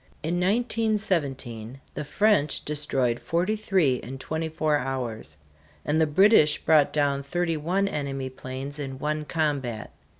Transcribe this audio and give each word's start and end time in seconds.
In 0.23 0.39
1917 0.39 1.79
the 1.93 2.03
French 2.03 2.65
destroyed 2.65 3.19
forty 3.19 3.55
three 3.55 3.97
in 3.97 4.17
twenty 4.17 4.49
four 4.49 4.79
hours; 4.79 5.37
and 5.85 6.01
the 6.01 6.07
British 6.07 6.57
brought 6.57 6.91
down 6.91 7.21
thirty 7.21 7.55
one 7.55 7.87
enemy 7.87 8.31
planes 8.31 8.79
in 8.79 8.97
one 8.97 9.25
combat. 9.25 9.91